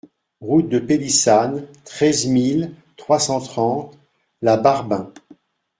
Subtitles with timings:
[0.39, 3.95] Route de Pélissanne, treize mille trois cent trente
[4.41, 5.11] La Barben